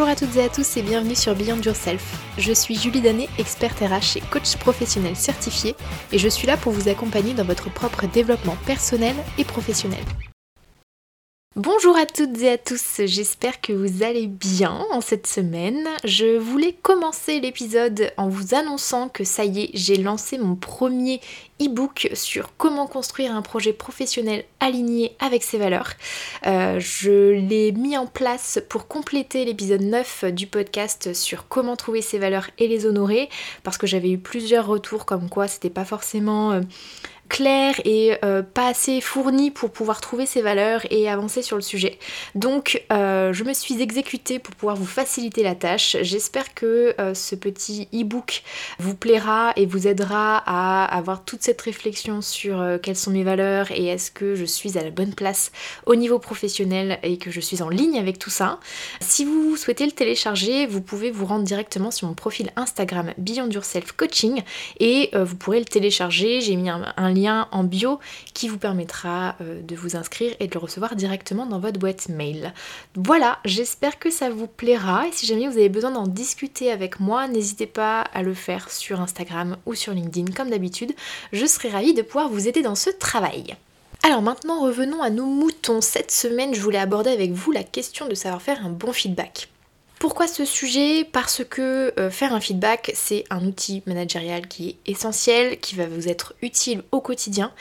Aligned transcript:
Bonjour 0.00 0.12
à 0.12 0.16
toutes 0.16 0.36
et 0.36 0.44
à 0.44 0.48
tous 0.48 0.78
et 0.78 0.82
bienvenue 0.82 1.14
sur 1.14 1.34
Beyond 1.34 1.60
Yourself. 1.60 2.16
Je 2.38 2.54
suis 2.54 2.74
Julie 2.74 3.02
Danet, 3.02 3.28
experte 3.36 3.80
RH 3.80 4.16
et 4.16 4.22
coach 4.30 4.56
professionnel 4.56 5.14
certifié 5.14 5.76
et 6.10 6.16
je 6.16 6.26
suis 6.26 6.46
là 6.46 6.56
pour 6.56 6.72
vous 6.72 6.88
accompagner 6.88 7.34
dans 7.34 7.44
votre 7.44 7.70
propre 7.70 8.06
développement 8.06 8.56
personnel 8.64 9.14
et 9.36 9.44
professionnel. 9.44 10.02
Bonjour 11.62 11.94
à 11.98 12.06
toutes 12.06 12.40
et 12.40 12.52
à 12.52 12.56
tous, 12.56 13.02
j'espère 13.04 13.60
que 13.60 13.74
vous 13.74 14.02
allez 14.02 14.26
bien 14.26 14.82
en 14.92 15.02
cette 15.02 15.26
semaine. 15.26 15.86
Je 16.04 16.38
voulais 16.38 16.72
commencer 16.72 17.38
l'épisode 17.38 18.14
en 18.16 18.30
vous 18.30 18.54
annonçant 18.54 19.10
que 19.10 19.24
ça 19.24 19.44
y 19.44 19.64
est, 19.64 19.70
j'ai 19.74 19.98
lancé 19.98 20.38
mon 20.38 20.54
premier 20.54 21.20
e-book 21.60 22.08
sur 22.14 22.56
comment 22.56 22.86
construire 22.86 23.36
un 23.36 23.42
projet 23.42 23.74
professionnel 23.74 24.44
aligné 24.58 25.14
avec 25.18 25.42
ses 25.42 25.58
valeurs. 25.58 25.90
Euh, 26.46 26.80
je 26.80 27.32
l'ai 27.32 27.72
mis 27.72 27.98
en 27.98 28.06
place 28.06 28.58
pour 28.70 28.88
compléter 28.88 29.44
l'épisode 29.44 29.82
9 29.82 30.32
du 30.32 30.46
podcast 30.46 31.12
sur 31.12 31.46
comment 31.46 31.76
trouver 31.76 32.00
ses 32.00 32.16
valeurs 32.16 32.48
et 32.56 32.68
les 32.68 32.86
honorer 32.86 33.28
parce 33.64 33.76
que 33.76 33.86
j'avais 33.86 34.10
eu 34.10 34.18
plusieurs 34.18 34.66
retours 34.66 35.04
comme 35.04 35.28
quoi 35.28 35.46
c'était 35.46 35.68
pas 35.68 35.84
forcément... 35.84 36.52
Euh, 36.52 36.60
clair 37.30 37.80
et 37.84 38.16
euh, 38.24 38.42
pas 38.42 38.66
assez 38.66 39.00
fourni 39.00 39.50
pour 39.50 39.70
pouvoir 39.70 40.00
trouver 40.00 40.26
ses 40.26 40.42
valeurs 40.42 40.82
et 40.90 41.08
avancer 41.08 41.40
sur 41.40 41.56
le 41.56 41.62
sujet. 41.62 41.98
Donc 42.34 42.82
euh, 42.92 43.32
je 43.32 43.44
me 43.44 43.54
suis 43.54 43.80
exécutée 43.80 44.40
pour 44.40 44.54
pouvoir 44.56 44.76
vous 44.76 44.84
faciliter 44.84 45.42
la 45.42 45.54
tâche. 45.54 45.96
J'espère 46.02 46.52
que 46.54 46.94
euh, 47.00 47.14
ce 47.14 47.36
petit 47.36 47.88
e-book 47.94 48.42
vous 48.80 48.96
plaira 48.96 49.52
et 49.56 49.64
vous 49.64 49.86
aidera 49.86 50.42
à 50.44 50.84
avoir 50.84 51.24
toute 51.24 51.42
cette 51.42 51.60
réflexion 51.62 52.20
sur 52.20 52.62
quelles 52.82 52.96
sont 52.96 53.12
mes 53.12 53.22
valeurs 53.22 53.70
et 53.70 53.86
est-ce 53.86 54.10
que 54.10 54.34
je 54.34 54.44
suis 54.44 54.76
à 54.76 54.82
la 54.82 54.90
bonne 54.90 55.14
place 55.14 55.52
au 55.86 55.94
niveau 55.94 56.18
professionnel 56.18 56.98
et 57.04 57.16
que 57.16 57.30
je 57.30 57.40
suis 57.40 57.62
en 57.62 57.68
ligne 57.68 57.98
avec 57.98 58.18
tout 58.18 58.30
ça. 58.30 58.58
Si 59.00 59.24
vous 59.24 59.56
souhaitez 59.56 59.86
le 59.86 59.92
télécharger, 59.92 60.66
vous 60.66 60.80
pouvez 60.80 61.12
vous 61.12 61.26
rendre 61.26 61.44
directement 61.44 61.92
sur 61.92 62.08
mon 62.08 62.14
profil 62.14 62.50
Instagram 62.56 63.12
Beyond 63.18 63.50
Yourself 63.50 63.92
Coaching 63.92 64.42
et 64.80 65.10
vous 65.14 65.36
pourrez 65.36 65.60
le 65.60 65.64
télécharger. 65.64 66.40
J'ai 66.40 66.56
mis 66.56 66.68
un, 66.68 66.92
un 66.96 67.12
lien 67.12 67.19
en 67.28 67.64
bio 67.64 67.98
qui 68.34 68.48
vous 68.48 68.58
permettra 68.58 69.36
euh, 69.40 69.60
de 69.62 69.76
vous 69.76 69.96
inscrire 69.96 70.34
et 70.40 70.46
de 70.46 70.54
le 70.54 70.60
recevoir 70.60 70.96
directement 70.96 71.46
dans 71.46 71.58
votre 71.58 71.78
boîte 71.78 72.08
mail. 72.08 72.52
Voilà, 72.94 73.38
j'espère 73.44 73.98
que 73.98 74.10
ça 74.10 74.30
vous 74.30 74.46
plaira 74.46 75.06
et 75.06 75.12
si 75.12 75.26
jamais 75.26 75.48
vous 75.48 75.58
avez 75.58 75.68
besoin 75.68 75.90
d'en 75.90 76.06
discuter 76.06 76.70
avec 76.70 77.00
moi, 77.00 77.28
n'hésitez 77.28 77.66
pas 77.66 78.00
à 78.00 78.22
le 78.22 78.34
faire 78.34 78.70
sur 78.70 79.00
Instagram 79.00 79.56
ou 79.66 79.74
sur 79.74 79.92
LinkedIn 79.92 80.32
comme 80.32 80.50
d'habitude. 80.50 80.92
Je 81.32 81.46
serai 81.46 81.68
ravie 81.68 81.94
de 81.94 82.02
pouvoir 82.02 82.28
vous 82.28 82.48
aider 82.48 82.62
dans 82.62 82.74
ce 82.74 82.90
travail. 82.90 83.56
Alors 84.02 84.22
maintenant 84.22 84.62
revenons 84.62 85.02
à 85.02 85.10
nos 85.10 85.26
moutons. 85.26 85.80
Cette 85.80 86.10
semaine 86.10 86.54
je 86.54 86.60
voulais 86.60 86.78
aborder 86.78 87.10
avec 87.10 87.32
vous 87.32 87.52
la 87.52 87.62
question 87.62 88.08
de 88.08 88.14
savoir 88.14 88.40
faire 88.40 88.64
un 88.64 88.70
bon 88.70 88.92
feedback. 88.92 89.48
Pourquoi 90.00 90.26
ce 90.26 90.46
sujet? 90.46 91.04
Parce 91.04 91.44
que 91.44 91.92
euh, 92.00 92.08
faire 92.08 92.32
un 92.32 92.40
feedback, 92.40 92.90
c'est 92.94 93.24
un 93.28 93.44
outil 93.44 93.82
managérial 93.84 94.48
qui 94.48 94.70
est 94.70 94.90
essentiel, 94.90 95.60
qui 95.60 95.74
va 95.74 95.84
vous 95.86 96.08
être 96.08 96.32
utile 96.40 96.82
au 96.90 97.02
quotidien. 97.02 97.52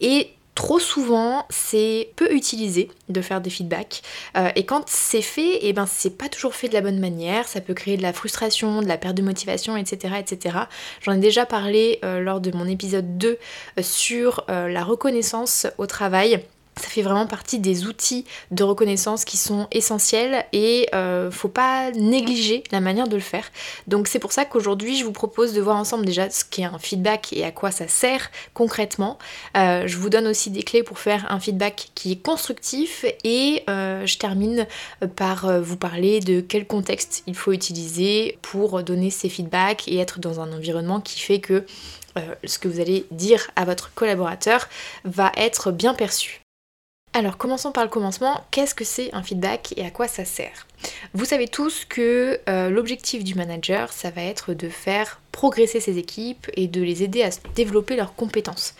Et 0.00 0.30
trop 0.54 0.78
souvent 0.78 1.44
c'est 1.50 2.12
peu 2.14 2.32
utilisé 2.32 2.88
de 3.08 3.20
faire 3.20 3.40
des 3.40 3.50
feedbacks. 3.50 4.02
Euh, 4.36 4.48
et 4.54 4.64
quand 4.64 4.84
c'est 4.86 5.22
fait 5.22 5.56
et 5.56 5.70
eh 5.70 5.72
ben 5.72 5.86
c'est 5.86 6.16
pas 6.16 6.28
toujours 6.28 6.54
fait 6.54 6.68
de 6.68 6.74
la 6.74 6.82
bonne 6.82 7.00
manière. 7.00 7.48
Ça 7.48 7.60
peut 7.60 7.74
créer 7.74 7.96
de 7.96 8.02
la 8.02 8.12
frustration 8.12 8.80
de 8.80 8.86
la 8.86 8.96
perte 8.96 9.16
de 9.16 9.22
motivation 9.22 9.76
etc 9.76 10.14
etc 10.20 10.56
j'en 11.02 11.14
ai 11.14 11.18
déjà 11.18 11.46
parlé 11.46 11.98
euh, 12.04 12.20
lors 12.20 12.40
de 12.40 12.56
mon 12.56 12.66
épisode 12.68 13.18
2 13.18 13.38
sur 13.82 14.44
la 14.48 14.84
reconnaissance 14.84 15.66
au 15.78 15.86
travail 15.86 16.44
ça 16.78 16.88
fait 16.88 17.02
vraiment 17.02 17.26
partie 17.26 17.58
des 17.58 17.86
outils 17.86 18.24
de 18.50 18.64
reconnaissance 18.64 19.24
qui 19.24 19.36
sont 19.36 19.66
essentiels 19.70 20.44
et 20.52 20.88
euh, 20.94 21.30
faut 21.30 21.48
pas 21.48 21.90
négliger 21.92 22.64
la 22.70 22.80
manière 22.80 23.08
de 23.08 23.16
le 23.16 23.22
faire. 23.22 23.44
Donc 23.86 24.08
c'est 24.08 24.18
pour 24.18 24.32
ça 24.32 24.44
qu'aujourd'hui 24.44 24.96
je 24.96 25.04
vous 25.04 25.12
propose 25.12 25.52
de 25.52 25.60
voir 25.60 25.76
ensemble 25.76 26.04
déjà 26.04 26.30
ce 26.30 26.44
qu'est 26.44 26.64
un 26.64 26.78
feedback 26.78 27.32
et 27.32 27.44
à 27.44 27.50
quoi 27.50 27.70
ça 27.70 27.88
sert 27.88 28.30
concrètement. 28.54 29.18
Euh, 29.56 29.86
je 29.86 29.96
vous 29.96 30.08
donne 30.08 30.26
aussi 30.26 30.50
des 30.50 30.62
clés 30.62 30.82
pour 30.82 30.98
faire 30.98 31.26
un 31.30 31.40
feedback 31.40 31.90
qui 31.94 32.12
est 32.12 32.22
constructif 32.22 33.04
et 33.24 33.64
euh, 33.68 34.06
je 34.06 34.18
termine 34.18 34.66
par 35.16 35.60
vous 35.60 35.76
parler 35.76 36.20
de 36.20 36.40
quel 36.40 36.66
contexte 36.66 37.22
il 37.26 37.34
faut 37.34 37.52
utiliser 37.52 38.38
pour 38.42 38.82
donner 38.82 39.10
ces 39.10 39.28
feedbacks 39.28 39.88
et 39.88 39.98
être 39.98 40.18
dans 40.20 40.40
un 40.40 40.52
environnement 40.52 41.00
qui 41.00 41.20
fait 41.20 41.40
que 41.40 41.64
ce 42.44 42.58
que 42.58 42.66
vous 42.66 42.80
allez 42.80 43.06
dire 43.12 43.48
à 43.54 43.64
votre 43.64 43.94
collaborateur 43.94 44.68
va 45.04 45.30
être 45.36 45.70
bien 45.70 45.94
perçu. 45.94 46.40
Alors 47.18 47.36
commençons 47.36 47.72
par 47.72 47.82
le 47.82 47.90
commencement, 47.90 48.44
qu'est-ce 48.52 48.76
que 48.76 48.84
c'est 48.84 49.12
un 49.12 49.24
feedback 49.24 49.74
et 49.76 49.84
à 49.84 49.90
quoi 49.90 50.06
ça 50.06 50.24
sert? 50.24 50.68
Vous 51.14 51.24
savez 51.24 51.48
tous 51.48 51.84
que 51.84 52.38
euh, 52.48 52.70
l'objectif 52.70 53.24
du 53.24 53.34
manager, 53.34 53.92
ça 53.92 54.10
va 54.12 54.22
être 54.22 54.54
de 54.54 54.68
faire 54.68 55.20
progresser 55.32 55.80
ses 55.80 55.98
équipes 55.98 56.46
et 56.54 56.68
de 56.68 56.80
les 56.80 57.02
aider 57.02 57.24
à 57.24 57.30
développer 57.56 57.96
leurs 57.96 58.14
compétences. 58.14 58.74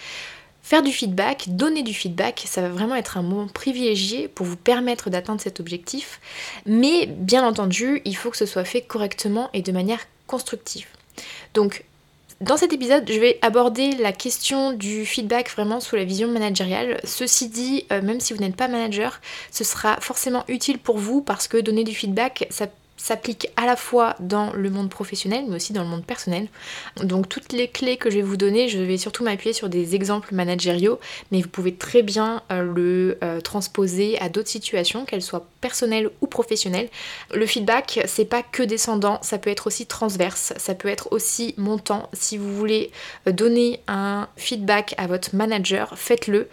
Faire 0.62 0.84
du 0.84 0.92
feedback, 0.92 1.46
donner 1.48 1.82
du 1.82 1.92
feedback, 1.92 2.44
ça 2.46 2.62
va 2.62 2.68
vraiment 2.68 2.94
être 2.94 3.16
un 3.16 3.22
moment 3.22 3.48
privilégié 3.48 4.28
pour 4.28 4.46
vous 4.46 4.56
permettre 4.56 5.10
d'atteindre 5.10 5.40
cet 5.40 5.58
objectif, 5.58 6.20
mais 6.64 7.06
bien 7.06 7.44
entendu, 7.44 8.02
il 8.04 8.16
faut 8.16 8.30
que 8.30 8.36
ce 8.36 8.46
soit 8.46 8.62
fait 8.64 8.82
correctement 8.82 9.50
et 9.52 9.62
de 9.62 9.72
manière 9.72 10.06
constructive. 10.28 10.86
Donc 11.54 11.82
dans 12.40 12.56
cet 12.56 12.72
épisode, 12.72 13.10
je 13.10 13.18
vais 13.18 13.36
aborder 13.42 13.92
la 13.96 14.12
question 14.12 14.72
du 14.72 15.04
feedback 15.04 15.50
vraiment 15.50 15.80
sous 15.80 15.96
la 15.96 16.04
vision 16.04 16.28
managériale. 16.28 17.00
Ceci 17.02 17.48
dit, 17.48 17.84
euh, 17.90 18.00
même 18.00 18.20
si 18.20 18.32
vous 18.32 18.38
n'êtes 18.38 18.54
pas 18.54 18.68
manager, 18.68 19.20
ce 19.50 19.64
sera 19.64 19.96
forcément 20.00 20.44
utile 20.46 20.78
pour 20.78 20.98
vous 20.98 21.20
parce 21.20 21.48
que 21.48 21.56
donner 21.56 21.82
du 21.82 21.94
feedback, 21.94 22.46
ça 22.50 22.68
s'applique 22.98 23.48
à 23.56 23.64
la 23.64 23.76
fois 23.76 24.14
dans 24.20 24.52
le 24.52 24.68
monde 24.68 24.90
professionnel 24.90 25.44
mais 25.48 25.56
aussi 25.56 25.72
dans 25.72 25.82
le 25.82 25.88
monde 25.88 26.04
personnel. 26.04 26.48
Donc 27.02 27.28
toutes 27.28 27.52
les 27.52 27.68
clés 27.68 27.96
que 27.96 28.10
je 28.10 28.16
vais 28.16 28.22
vous 28.22 28.36
donner, 28.36 28.68
je 28.68 28.78
vais 28.78 28.98
surtout 28.98 29.24
m'appuyer 29.24 29.52
sur 29.52 29.68
des 29.68 29.94
exemples 29.94 30.34
managériaux, 30.34 30.98
mais 31.30 31.40
vous 31.40 31.48
pouvez 31.48 31.74
très 31.74 32.02
bien 32.02 32.42
euh, 32.52 32.62
le 32.62 33.18
euh, 33.22 33.40
transposer 33.40 34.18
à 34.20 34.28
d'autres 34.28 34.48
situations, 34.48 35.04
qu'elles 35.04 35.22
soient 35.22 35.46
personnelles 35.60 36.10
ou 36.20 36.26
professionnelles. 36.26 36.88
Le 37.32 37.46
feedback, 37.46 38.00
c'est 38.06 38.24
pas 38.24 38.42
que 38.42 38.62
descendant, 38.62 39.18
ça 39.22 39.38
peut 39.38 39.50
être 39.50 39.66
aussi 39.66 39.86
transverse, 39.86 40.52
ça 40.56 40.74
peut 40.74 40.88
être 40.88 41.08
aussi 41.12 41.54
montant. 41.56 42.08
Si 42.12 42.36
vous 42.36 42.54
voulez 42.54 42.90
euh, 43.26 43.32
donner 43.32 43.80
un 43.88 44.28
feedback 44.36 44.94
à 44.98 45.06
votre 45.06 45.34
manager, 45.34 45.96
faites-le 45.96 46.48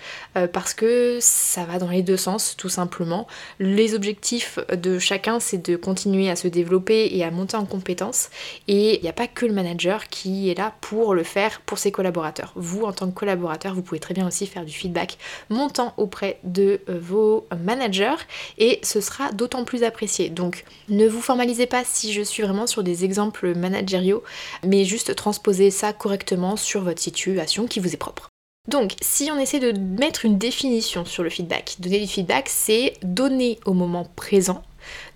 parce 0.54 0.74
que 0.74 1.18
ça 1.22 1.64
va 1.64 1.80
dans 1.80 1.90
les 1.90 2.02
deux 2.02 2.18
sens 2.18 2.56
tout 2.58 2.70
simplement. 2.70 3.28
Les 3.60 3.94
objectifs 3.94 4.60
de 4.70 5.00
chacun, 5.00 5.40
c'est 5.40 5.70
de 5.70 5.76
continuer 5.76 6.30
à 6.30 6.35
se 6.36 6.48
développer 6.48 7.10
et 7.12 7.24
à 7.24 7.32
monter 7.32 7.58
en 7.58 7.66
compétences. 7.66 8.30
Et 8.68 8.98
il 8.98 9.02
n'y 9.02 9.10
a 9.10 9.14
pas 9.14 9.28
que 9.28 9.46
le 9.46 9.54
manager 9.54 10.08
qui 10.08 10.50
est 10.50 10.58
là 10.58 10.74
pour 10.82 11.14
le 11.14 11.24
faire 11.24 11.62
pour 11.62 11.78
ses 11.78 11.92
collaborateurs. 11.92 12.54
Vous, 12.56 12.84
en 12.84 12.94
tant 12.94 13.08
que 13.08 13.14
collaborateur, 13.14 13.74
vous 13.74 13.82
pouvez 13.82 14.00
très 14.00 14.14
bien 14.14 14.28
aussi 14.28 14.48
faire 14.48 14.66
du 14.66 14.74
feedback 14.74 15.18
montant 15.50 15.94
auprès 15.98 16.40
de 16.44 16.82
euh, 16.90 17.00
vos 17.00 17.48
managers 17.64 18.16
et 18.58 18.80
ce 18.84 19.02
sera 19.02 19.32
d'autant 19.32 19.64
plus 19.64 19.84
apprécié. 19.84 20.30
Donc 20.30 20.66
ne 20.90 21.08
vous 21.08 21.22
formalisez 21.22 21.66
pas 21.66 21.84
si 21.84 22.14
je 22.14 22.22
suis 22.22 22.44
vraiment 22.44 22.68
sur 22.68 22.84
des 22.84 23.06
exemples 23.06 23.56
managériaux, 23.56 24.24
mais 24.66 24.86
juste 24.86 25.16
transposez 25.16 25.72
ça 25.72 25.94
correctement 25.94 26.56
sur 26.56 26.84
votre 26.84 27.02
situation 27.02 27.68
qui 27.68 27.80
vous 27.80 27.94
est 27.94 27.98
propre. 27.98 28.30
Donc, 28.68 28.94
si 29.00 29.30
on 29.32 29.38
essaie 29.38 29.60
de 29.60 29.78
mettre 29.78 30.26
une 30.26 30.40
définition 30.40 31.06
sur 31.06 31.22
le 31.22 31.30
feedback, 31.30 31.76
donner 31.80 32.00
du 32.00 32.08
feedback, 32.08 32.50
c'est 32.50 32.94
donner 33.04 33.60
au 33.66 33.74
moment 33.74 34.08
présent 34.16 34.64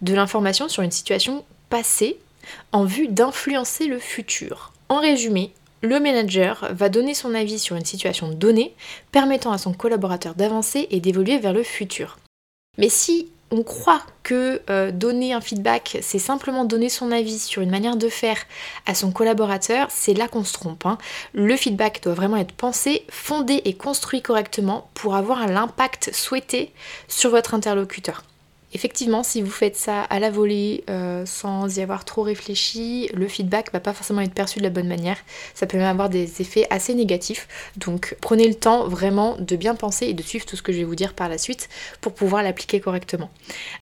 de 0.01 0.13
l'information 0.13 0.67
sur 0.67 0.83
une 0.83 0.91
situation 0.91 1.43
passée 1.69 2.17
en 2.71 2.85
vue 2.85 3.07
d'influencer 3.07 3.85
le 3.87 3.99
futur. 3.99 4.73
En 4.89 4.99
résumé, 4.99 5.51
le 5.81 5.99
manager 5.99 6.69
va 6.71 6.89
donner 6.89 7.13
son 7.13 7.33
avis 7.33 7.59
sur 7.59 7.75
une 7.75 7.85
situation 7.85 8.29
donnée, 8.29 8.73
permettant 9.11 9.51
à 9.51 9.57
son 9.57 9.73
collaborateur 9.73 10.35
d'avancer 10.35 10.87
et 10.91 10.99
d'évoluer 10.99 11.37
vers 11.37 11.53
le 11.53 11.63
futur. 11.63 12.17
Mais 12.77 12.89
si 12.89 13.29
on 13.51 13.63
croit 13.63 14.01
que 14.23 14.61
euh, 14.69 14.91
donner 14.91 15.33
un 15.33 15.41
feedback, 15.41 15.97
c'est 16.01 16.19
simplement 16.19 16.65
donner 16.65 16.89
son 16.89 17.11
avis 17.11 17.39
sur 17.39 17.61
une 17.61 17.71
manière 17.71 17.95
de 17.95 18.09
faire 18.09 18.37
à 18.85 18.93
son 18.93 19.11
collaborateur, 19.11 19.87
c'est 19.89 20.13
là 20.13 20.27
qu'on 20.27 20.43
se 20.43 20.53
trompe. 20.53 20.85
Hein. 20.85 20.97
Le 21.33 21.55
feedback 21.55 22.03
doit 22.03 22.13
vraiment 22.13 22.37
être 22.37 22.53
pensé, 22.53 23.05
fondé 23.09 23.61
et 23.65 23.73
construit 23.73 24.21
correctement 24.21 24.89
pour 24.93 25.15
avoir 25.15 25.47
l'impact 25.47 26.11
souhaité 26.13 26.71
sur 27.07 27.31
votre 27.31 27.53
interlocuteur. 27.53 28.23
Effectivement, 28.71 29.23
si 29.23 29.41
vous 29.41 29.49
faites 29.49 29.75
ça 29.75 30.01
à 30.01 30.19
la 30.19 30.29
volée, 30.29 30.83
euh, 30.91 31.25
sans 31.25 31.77
y 31.77 31.81
avoir 31.81 32.05
trop 32.05 32.21
réfléchi, 32.21 33.09
le 33.15 33.27
feedback 33.27 33.73
va 33.73 33.79
pas 33.79 33.93
forcément 33.93 34.21
être 34.21 34.33
perçu 34.33 34.59
de 34.59 34.63
la 34.63 34.69
bonne 34.69 34.87
manière. 34.87 35.17
Ça 35.55 35.65
peut 35.65 35.77
même 35.77 35.87
avoir 35.87 36.07
des 36.07 36.41
effets 36.41 36.67
assez 36.69 36.93
négatifs. 36.93 37.47
Donc 37.77 38.15
prenez 38.21 38.47
le 38.47 38.53
temps 38.53 38.87
vraiment 38.87 39.37
de 39.39 39.55
bien 39.55 39.73
penser 39.73 40.05
et 40.05 40.13
de 40.13 40.21
suivre 40.21 40.45
tout 40.45 40.55
ce 40.55 40.61
que 40.61 40.71
je 40.71 40.77
vais 40.77 40.83
vous 40.83 40.95
dire 40.95 41.15
par 41.15 41.29
la 41.29 41.39
suite 41.39 41.67
pour 41.99 42.13
pouvoir 42.13 42.43
l'appliquer 42.43 42.79
correctement. 42.79 43.31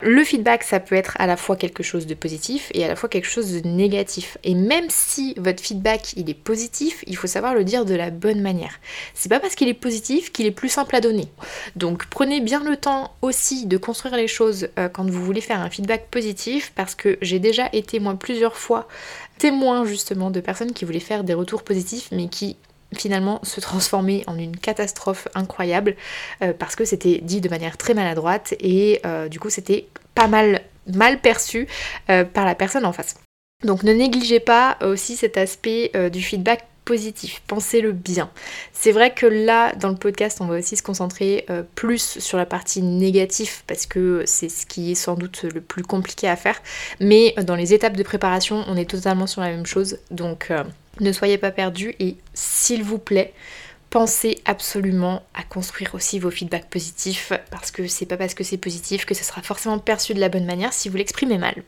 Le 0.00 0.22
feedback, 0.22 0.62
ça 0.62 0.78
peut 0.78 0.94
être 0.94 1.16
à 1.18 1.26
la 1.26 1.36
fois 1.36 1.56
quelque 1.56 1.82
chose 1.82 2.06
de 2.06 2.14
positif 2.14 2.70
et 2.72 2.84
à 2.84 2.88
la 2.88 2.94
fois 2.94 3.08
quelque 3.08 3.28
chose 3.28 3.52
de 3.52 3.66
négatif. 3.66 4.38
Et 4.44 4.54
même 4.54 4.86
si 4.88 5.34
votre 5.36 5.62
feedback 5.62 6.12
il 6.16 6.30
est 6.30 6.34
positif, 6.34 7.02
il 7.08 7.16
faut 7.16 7.26
savoir 7.26 7.54
le 7.54 7.64
dire 7.64 7.86
de 7.86 7.94
la 7.94 8.10
bonne 8.10 8.40
manière. 8.40 8.78
C'est 9.14 9.28
pas 9.28 9.40
parce 9.40 9.56
qu'il 9.56 9.68
est 9.68 9.74
positif 9.74 10.30
qu'il 10.30 10.46
est 10.46 10.52
plus 10.52 10.68
simple 10.68 10.94
à 10.94 11.00
donner. 11.00 11.26
Donc 11.74 12.06
prenez 12.06 12.40
bien 12.40 12.62
le 12.62 12.76
temps 12.76 13.16
aussi 13.20 13.66
de 13.66 13.76
construire 13.78 14.16
les 14.16 14.28
choses 14.28 14.68
euh, 14.78 14.88
quand 14.88 15.08
vous 15.08 15.25
voulez 15.25 15.40
faire 15.40 15.61
un 15.61 15.70
feedback 15.70 16.08
positif 16.11 16.73
parce 16.75 16.94
que 16.94 17.19
j'ai 17.23 17.38
déjà 17.38 17.69
été 17.73 17.99
moi 18.00 18.14
plusieurs 18.14 18.56
fois 18.56 18.88
témoin 19.38 19.84
justement 19.84 20.31
de 20.31 20.40
personnes 20.40 20.73
qui 20.73 20.84
voulaient 20.84 21.00
faire 21.00 21.25
des 21.25 21.34
retours 21.34 21.62
positifs 21.62 22.08
mais 22.12 22.28
qui 22.28 22.56
finalement 22.96 23.40
se 23.43 23.61
transformaient 23.61 24.23
en 24.26 24.38
une 24.38 24.56
catastrophe 24.56 25.28
incroyable 25.34 25.96
euh, 26.43 26.52
parce 26.52 26.76
que 26.76 26.84
c'était 26.84 27.19
dit 27.23 27.40
de 27.40 27.49
manière 27.49 27.76
très 27.76 27.94
maladroite 27.94 28.55
et 28.61 29.00
euh, 29.05 29.28
du 29.28 29.40
coup 29.40 29.50
c'était 29.50 29.88
pas 30.14 30.28
mal 30.28 30.62
mal 30.93 31.20
perçu 31.20 31.67
par 32.06 32.44
la 32.44 32.55
personne 32.55 32.87
en 32.87 32.93
face. 32.93 33.17
Donc 33.64 33.82
ne 33.82 33.93
négligez 33.93 34.38
pas 34.38 34.78
aussi 34.82 35.17
cet 35.17 35.37
aspect 35.37 35.90
du 36.12 36.23
feedback 36.23 36.64
positif, 36.86 37.42
pensez-le 37.48 37.92
bien. 37.92 38.30
C'est 38.72 38.92
vrai 38.92 39.12
que 39.12 39.26
là, 39.26 39.74
dans 39.74 39.90
le 39.90 39.96
podcast, 39.96 40.38
on 40.40 40.46
va 40.46 40.56
aussi 40.56 40.76
se 40.76 40.82
concentrer 40.82 41.44
euh, 41.50 41.62
plus 41.74 42.18
sur 42.20 42.38
la 42.38 42.46
partie 42.46 42.80
négative 42.80 43.62
parce 43.66 43.84
que 43.86 44.22
c'est 44.24 44.48
ce 44.48 44.64
qui 44.64 44.92
est 44.92 44.94
sans 44.94 45.16
doute 45.16 45.42
le 45.42 45.60
plus 45.60 45.82
compliqué 45.82 46.28
à 46.28 46.36
faire. 46.36 46.62
Mais 47.00 47.34
euh, 47.38 47.42
dans 47.42 47.56
les 47.56 47.74
étapes 47.74 47.96
de 47.96 48.02
préparation, 48.02 48.64
on 48.68 48.76
est 48.76 48.88
totalement 48.88 49.26
sur 49.26 49.42
la 49.42 49.48
même 49.48 49.66
chose. 49.66 49.98
Donc 50.12 50.50
euh, 50.50 50.62
ne 51.00 51.12
soyez 51.12 51.38
pas 51.38 51.50
perdus 51.50 51.94
et 51.98 52.16
s'il 52.32 52.84
vous 52.84 52.98
plaît, 52.98 53.34
pensez 53.90 54.38
absolument 54.44 55.22
à 55.34 55.42
construire 55.42 55.94
aussi 55.96 56.20
vos 56.20 56.30
feedbacks 56.30 56.70
positifs 56.70 57.32
parce 57.50 57.72
que 57.72 57.88
c'est 57.88 58.06
pas 58.06 58.16
parce 58.16 58.34
que 58.34 58.44
c'est 58.44 58.58
positif 58.58 59.06
que 59.06 59.14
ce 59.14 59.24
sera 59.24 59.42
forcément 59.42 59.80
perçu 59.80 60.14
de 60.14 60.20
la 60.20 60.28
bonne 60.28 60.46
manière 60.46 60.72
si 60.72 60.88
vous 60.88 60.96
l'exprimez 60.96 61.38
mal. 61.38 61.64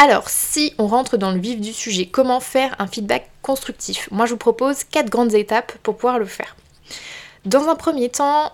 Alors, 0.00 0.28
si 0.28 0.74
on 0.78 0.86
rentre 0.86 1.16
dans 1.16 1.32
le 1.32 1.40
vif 1.40 1.60
du 1.60 1.72
sujet, 1.72 2.06
comment 2.06 2.38
faire 2.38 2.76
un 2.78 2.86
feedback 2.86 3.28
constructif? 3.42 4.08
Moi, 4.12 4.26
je 4.26 4.30
vous 4.30 4.38
propose 4.38 4.84
quatre 4.84 5.10
grandes 5.10 5.34
étapes 5.34 5.76
pour 5.82 5.96
pouvoir 5.96 6.20
le 6.20 6.24
faire. 6.24 6.56
Dans 7.44 7.68
un 7.68 7.74
premier 7.74 8.08
temps, 8.08 8.52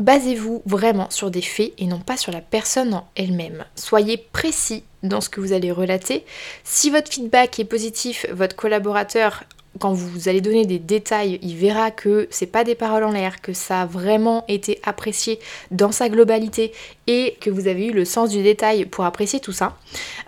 basez-vous 0.00 0.60
vraiment 0.66 1.08
sur 1.08 1.30
des 1.30 1.40
faits 1.40 1.72
et 1.78 1.86
non 1.86 2.00
pas 2.00 2.16
sur 2.16 2.32
la 2.32 2.40
personne 2.40 2.94
en 2.94 3.08
elle-même. 3.14 3.64
Soyez 3.76 4.16
précis 4.16 4.82
dans 5.04 5.20
ce 5.20 5.28
que 5.28 5.40
vous 5.40 5.52
allez 5.52 5.70
relater. 5.70 6.24
Si 6.64 6.90
votre 6.90 7.12
feedback 7.12 7.60
est 7.60 7.64
positif, 7.64 8.26
votre 8.32 8.56
collaborateur 8.56 9.44
quand 9.78 9.92
vous 9.92 10.28
allez 10.28 10.40
donner 10.40 10.66
des 10.66 10.78
détails, 10.78 11.38
il 11.42 11.56
verra 11.56 11.90
que 11.90 12.28
c'est 12.30 12.46
pas 12.46 12.64
des 12.64 12.74
paroles 12.74 13.04
en 13.04 13.12
l'air, 13.12 13.40
que 13.40 13.52
ça 13.52 13.82
a 13.82 13.86
vraiment 13.86 14.44
été 14.48 14.80
apprécié 14.84 15.38
dans 15.70 15.92
sa 15.92 16.08
globalité 16.08 16.72
et 17.06 17.36
que 17.40 17.50
vous 17.50 17.66
avez 17.66 17.86
eu 17.86 17.92
le 17.92 18.04
sens 18.04 18.30
du 18.30 18.42
détail 18.42 18.84
pour 18.84 19.04
apprécier 19.04 19.40
tout 19.40 19.52
ça. 19.52 19.76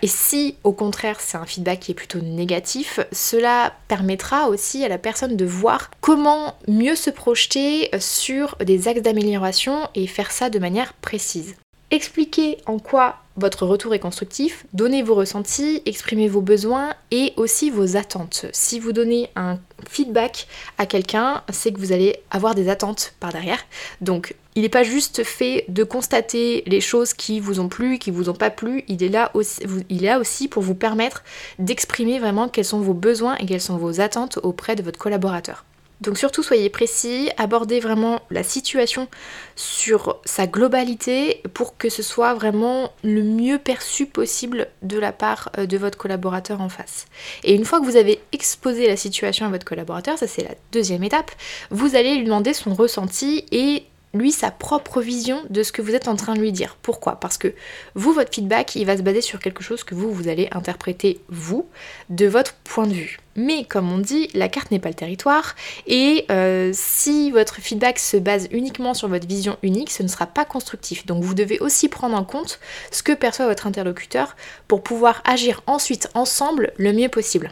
Et 0.01 0.07
si 0.07 0.55
au 0.63 0.71
contraire 0.71 1.19
c'est 1.21 1.37
un 1.37 1.45
feedback 1.45 1.79
qui 1.79 1.91
est 1.91 1.95
plutôt 1.95 2.19
négatif, 2.19 2.99
cela 3.11 3.73
permettra 3.87 4.49
aussi 4.49 4.83
à 4.83 4.89
la 4.89 4.97
personne 4.97 5.37
de 5.37 5.45
voir 5.45 5.91
comment 6.01 6.55
mieux 6.67 6.95
se 6.95 7.09
projeter 7.09 7.89
sur 7.99 8.57
des 8.63 8.87
axes 8.87 9.01
d'amélioration 9.01 9.87
et 9.95 10.07
faire 10.07 10.31
ça 10.31 10.49
de 10.49 10.59
manière 10.59 10.93
précise. 10.93 11.55
Expliquez 11.91 12.57
en 12.65 12.79
quoi 12.79 13.17
votre 13.37 13.65
retour 13.65 13.93
est 13.93 13.99
constructif, 13.99 14.65
donnez 14.73 15.03
vos 15.03 15.13
ressentis, 15.13 15.81
exprimez 15.85 16.27
vos 16.27 16.41
besoins 16.41 16.93
et 17.11 17.33
aussi 17.35 17.69
vos 17.69 17.97
attentes. 17.97 18.45
Si 18.53 18.79
vous 18.79 18.93
donnez 18.93 19.29
un 19.35 19.59
feedback 19.87 20.47
à 20.77 20.85
quelqu'un, 20.85 21.43
c'est 21.51 21.71
que 21.71 21.79
vous 21.79 21.91
allez 21.91 22.17
avoir 22.31 22.55
des 22.55 22.69
attentes 22.69 23.13
par 23.19 23.33
derrière. 23.33 23.59
Donc 24.01 24.35
il 24.55 24.61
n'est 24.61 24.69
pas 24.69 24.83
juste 24.83 25.23
fait 25.23 25.65
de 25.67 25.83
constater 25.83 26.63
les 26.65 26.79
choses 26.79 27.13
qui 27.13 27.41
vous 27.41 27.59
ont 27.59 27.67
plu, 27.67 27.99
qui 27.99 28.09
vous 28.09 28.29
ont 28.29 28.33
pas 28.33 28.49
plu, 28.49 28.85
il 28.87 29.03
est 29.03 29.09
là 29.09 29.29
aussi, 29.33 29.61
il 29.89 30.05
est 30.05 30.07
là 30.07 30.19
aussi 30.19 30.47
pour 30.47 30.63
vous 30.63 30.75
permettre 30.75 31.23
d'exprimer 31.59 32.19
vraiment 32.19 32.47
quels 32.47 32.65
sont 32.65 32.79
vos 32.79 32.93
besoins 32.93 33.35
et 33.35 33.45
quelles 33.45 33.61
sont 33.61 33.77
vos 33.77 33.99
attentes 33.99 34.39
auprès 34.43 34.75
de 34.75 34.81
votre 34.81 34.97
collaborateur. 34.97 35.65
Donc 36.01 36.17
surtout 36.17 36.43
soyez 36.43 36.69
précis, 36.69 37.29
abordez 37.37 37.79
vraiment 37.79 38.21
la 38.29 38.43
situation 38.43 39.07
sur 39.55 40.19
sa 40.25 40.45
globalité 40.45 41.41
pour 41.53 41.77
que 41.77 41.89
ce 41.89 42.03
soit 42.03 42.33
vraiment 42.33 42.91
le 43.03 43.23
mieux 43.23 43.57
perçu 43.57 44.05
possible 44.05 44.67
de 44.81 44.99
la 44.99 45.11
part 45.11 45.49
euh, 45.57 45.65
de 45.65 45.77
votre 45.77 45.97
collaborateur 45.97 46.61
en 46.61 46.69
face. 46.69 47.05
Et 47.43 47.55
une 47.55 47.65
fois 47.65 47.79
que 47.79 47.85
vous 47.85 47.95
avez 47.95 48.19
exposé 48.33 48.87
la 48.87 48.97
situation 48.97 49.45
à 49.45 49.49
votre 49.49 49.65
collaborateur, 49.65 50.17
ça 50.17 50.27
c'est 50.27 50.43
la 50.43 50.55
deuxième 50.71 51.03
étape, 51.03 51.31
vous 51.71 51.95
allez 51.95 52.15
lui 52.15 52.25
demander 52.25 52.53
son 52.53 52.73
ressenti 52.73 53.45
et 53.51 53.83
lui 54.15 54.31
sa 54.31 54.51
propre 54.51 55.01
vision 55.01 55.43
de 55.49 55.63
ce 55.63 55.71
que 55.71 55.81
vous 55.81 55.95
êtes 55.95 56.07
en 56.07 56.15
train 56.15 56.33
de 56.33 56.39
lui 56.39 56.51
dire. 56.51 56.77
Pourquoi? 56.81 57.19
Parce 57.19 57.37
que 57.37 57.53
vous, 57.93 58.13
votre 58.13 58.33
feedback, 58.33 58.75
il 58.75 58.85
va 58.85 58.97
se 58.97 59.01
baser 59.01 59.21
sur 59.21 59.39
quelque 59.39 59.63
chose 59.63 59.83
que 59.83 59.95
vous, 59.95 60.11
vous 60.11 60.27
allez 60.27 60.47
interpréter, 60.51 61.19
vous, 61.29 61.67
de 62.09 62.25
votre 62.25 62.53
point 62.63 62.87
de 62.87 62.93
vue. 62.93 63.19
Mais 63.35 63.65
comme 63.65 63.91
on 63.91 63.97
dit, 63.97 64.29
la 64.33 64.47
carte 64.47 64.71
n'est 64.71 64.79
pas 64.79 64.89
le 64.89 64.95
territoire, 64.95 65.55
et 65.87 66.25
euh, 66.31 66.71
si 66.73 67.31
votre 67.31 67.55
feedback 67.55 67.99
se 67.99 68.15
base 68.15 68.47
uniquement 68.51 68.93
sur 68.93 69.09
votre 69.09 69.27
vision 69.27 69.57
unique, 69.61 69.91
ce 69.91 70.03
ne 70.03 70.07
sera 70.07 70.25
pas 70.25 70.45
constructif. 70.45 71.05
Donc 71.05 71.21
vous 71.21 71.33
devez 71.33 71.59
aussi 71.59 71.89
prendre 71.89 72.15
en 72.15 72.23
compte 72.23 72.59
ce 72.91 73.03
que 73.03 73.11
perçoit 73.11 73.47
votre 73.47 73.67
interlocuteur 73.67 74.37
pour 74.67 74.83
pouvoir 74.83 75.21
agir 75.25 75.61
ensuite 75.67 76.09
ensemble 76.13 76.71
le 76.77 76.93
mieux 76.93 77.09
possible. 77.09 77.51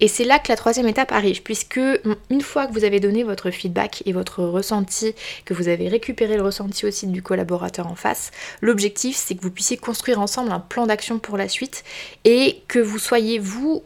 Et 0.00 0.08
c'est 0.08 0.24
là 0.24 0.38
que 0.38 0.48
la 0.48 0.56
troisième 0.56 0.88
étape 0.88 1.12
arrive, 1.12 1.42
puisque 1.42 1.80
une 2.30 2.40
fois 2.40 2.66
que 2.66 2.72
vous 2.72 2.84
avez 2.84 2.98
donné 3.00 3.22
votre 3.22 3.50
feedback 3.50 4.02
et 4.06 4.12
votre 4.12 4.42
ressenti, 4.42 5.14
que 5.44 5.54
vous 5.54 5.68
avez 5.68 5.88
récupéré 5.88 6.36
le 6.36 6.42
ressenti 6.42 6.84
aussi 6.84 7.06
du 7.06 7.22
collaborateur 7.22 7.86
en 7.86 7.94
face, 7.94 8.32
l'objectif 8.60 9.16
c'est 9.16 9.34
que 9.34 9.42
vous 9.42 9.50
puissiez 9.50 9.76
construire 9.76 10.20
ensemble 10.20 10.50
un 10.50 10.60
plan 10.60 10.86
d'action 10.86 11.18
pour 11.18 11.36
la 11.36 11.48
suite 11.48 11.84
et 12.24 12.62
que 12.66 12.80
vous 12.80 12.98
soyez 12.98 13.38
vous 13.38 13.82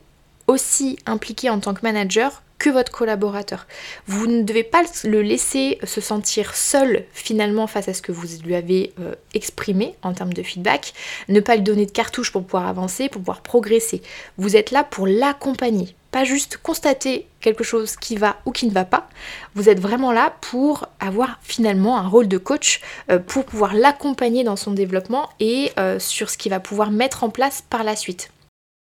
aussi 0.46 0.98
impliqué 1.04 1.50
en 1.50 1.60
tant 1.60 1.74
que 1.74 1.82
manager 1.82 2.42
que 2.58 2.70
votre 2.70 2.90
collaborateur. 2.90 3.66
Vous 4.06 4.26
ne 4.26 4.42
devez 4.42 4.64
pas 4.64 4.82
le 5.04 5.22
laisser 5.22 5.78
se 5.84 6.00
sentir 6.00 6.56
seul 6.56 7.04
finalement 7.12 7.66
face 7.66 7.88
à 7.88 7.94
ce 7.94 8.02
que 8.02 8.12
vous 8.12 8.26
lui 8.44 8.54
avez 8.54 8.92
euh, 8.98 9.14
exprimé 9.32 9.94
en 10.02 10.12
termes 10.12 10.32
de 10.32 10.42
feedback, 10.42 10.92
ne 11.28 11.40
pas 11.40 11.54
lui 11.54 11.62
donner 11.62 11.86
de 11.86 11.92
cartouche 11.92 12.32
pour 12.32 12.42
pouvoir 12.42 12.66
avancer, 12.66 13.08
pour 13.08 13.20
pouvoir 13.20 13.42
progresser. 13.42 14.02
Vous 14.38 14.56
êtes 14.56 14.72
là 14.72 14.82
pour 14.82 15.06
l'accompagner, 15.06 15.94
pas 16.10 16.24
juste 16.24 16.58
constater 16.58 17.26
quelque 17.40 17.64
chose 17.64 17.96
qui 17.96 18.16
va 18.16 18.36
ou 18.46 18.52
qui 18.52 18.66
ne 18.66 18.72
va 18.72 18.84
pas. 18.84 19.08
Vous 19.54 19.68
êtes 19.68 19.80
vraiment 19.80 20.12
là 20.12 20.34
pour 20.40 20.86
avoir 21.00 21.38
finalement 21.42 21.98
un 21.98 22.08
rôle 22.08 22.28
de 22.28 22.38
coach, 22.38 22.80
euh, 23.10 23.18
pour 23.18 23.44
pouvoir 23.44 23.74
l'accompagner 23.74 24.44
dans 24.44 24.56
son 24.56 24.72
développement 24.72 25.28
et 25.40 25.72
euh, 25.78 25.98
sur 25.98 26.30
ce 26.30 26.38
qu'il 26.38 26.50
va 26.50 26.60
pouvoir 26.60 26.90
mettre 26.90 27.24
en 27.24 27.30
place 27.30 27.62
par 27.68 27.84
la 27.84 27.96
suite. 27.96 28.30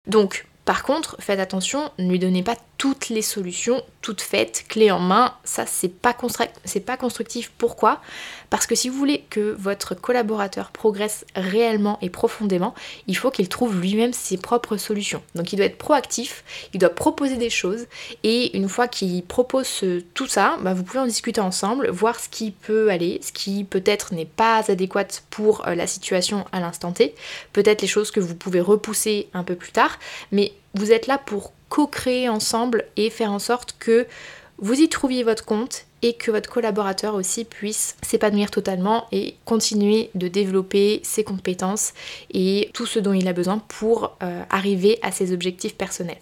Donc, 0.07 0.47
par 0.65 0.83
contre, 0.83 1.17
faites 1.21 1.41
attention, 1.41 1.91
ne 1.99 2.11
lui 2.11 2.19
donnez 2.19 2.43
pas 2.43 2.57
toutes 2.81 3.11
les 3.11 3.21
solutions 3.21 3.83
toutes 4.03 4.23
faites, 4.23 4.65
clés 4.69 4.91
en 4.91 4.99
main. 4.99 5.35
Ça, 5.45 5.67
c'est 5.67 5.93
pas, 5.93 6.15
constructif. 6.15 7.53
Pourquoi? 7.59 8.01
Parce 8.49 8.67
que 8.67 8.75
si 8.75 8.89
vous 8.89 8.97
voulez 8.97 9.25
que 9.29 9.55
votre 9.59 9.95
collaborateur 9.95 10.71
progresse 10.71 11.27
réellement 11.37 11.99
et 12.01 12.09
profondément, 12.09 12.75
il 13.07 13.17
faut 13.17 13.31
qu'il 13.31 13.49
trouve 13.49 13.79
lui-même 13.79 14.13
ses 14.13 14.39
propres 14.39 14.77
solutions. 14.79 15.23
Donc 15.35 15.53
il 15.53 15.57
doit 15.57 15.67
être 15.67 15.79
proactif, 15.79 16.45
il 16.73 16.81
doit 16.81 16.91
proposer 16.91 17.37
des 17.37 17.51
choses, 17.51 17.87
et 18.23 18.57
une 18.57 18.69
fois 18.69 18.89
qu'il 18.89 19.23
propose 19.23 19.85
tout 20.15 20.27
ça, 20.27 20.57
bah, 20.63 20.75
vous 20.75 20.83
pouvez 20.83 21.01
en 21.01 21.07
discuter 21.07 21.41
ensemble, 21.41 21.91
voir 21.91 22.19
ce 22.19 22.29
qui 22.29 22.51
peut 22.51 22.91
aller, 22.91 23.21
ce 23.23 23.33
qui 23.33 23.65
peut-être 23.65 24.15
n'est 24.15 24.25
pas 24.25 24.65
adéquat 24.69 25.07
pour 25.29 25.67
euh, 25.67 25.75
la 25.75 25.87
situation 25.87 26.47
à 26.53 26.61
l'instant 26.61 26.93
T, 26.93 27.15
peut-être 27.53 27.83
les 27.83 27.89
choses 27.89 28.11
que 28.11 28.21
vous 28.21 28.35
pouvez 28.35 28.61
repousser 28.61 29.29
un 29.35 29.45
peu 29.45 29.55
plus 29.55 29.73
tard, 29.73 29.99
mais 30.33 30.53
vous 30.75 30.93
êtes 30.93 31.07
là 31.07 31.19
pour 31.19 31.53
co-créer 31.71 32.29
ensemble 32.29 32.85
et 32.97 33.09
faire 33.09 33.33
en 33.33 33.39
sorte 33.39 33.75
que 33.79 34.07
vous 34.59 34.79
y 34.79 34.91
trouviez 34.91 35.23
votre 35.23 35.47
compte 35.47 35.87
et 36.03 36.15
que 36.15 36.31
votre 36.31 36.51
collaborateur 36.51 37.15
aussi 37.15 37.45
puisse 37.45 37.97
s'épanouir 38.03 38.51
totalement 38.51 39.07
et 39.13 39.37
continuer 39.45 40.11
de 40.15 40.29
développer 40.29 41.01
ses 41.03 41.25
compétences 41.25 41.93
et 42.33 42.71
tout 42.75 42.87
ce 42.87 42.99
dont 42.99 43.15
il 43.15 43.27
a 43.29 43.33
besoin 43.33 43.59
pour 43.69 44.17
euh, 44.23 44.43
arriver 44.51 44.99
à 45.03 45.13
ses 45.13 45.33
objectifs 45.33 45.77
personnels. 45.77 46.19